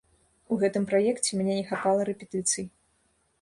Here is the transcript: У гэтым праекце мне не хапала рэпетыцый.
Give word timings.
У 0.53 0.55
гэтым 0.61 0.87
праекце 0.91 1.31
мне 1.41 1.53
не 1.59 1.65
хапала 1.73 2.01
рэпетыцый. 2.11 2.65